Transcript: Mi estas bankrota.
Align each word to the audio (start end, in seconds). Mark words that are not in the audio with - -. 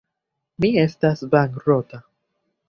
Mi 0.63 0.71
estas 0.83 1.21
bankrota. 1.35 2.01